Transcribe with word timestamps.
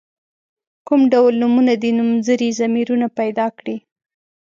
کوم 0.87 1.01
ډول 1.13 1.33
نومونه 1.41 1.73
دي 1.81 1.91
نومځري 1.97 2.49
ضمیرونه 2.59 3.07
پیداکړي. 3.19 3.77